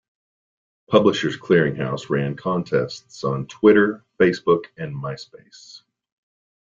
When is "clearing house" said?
1.37-2.09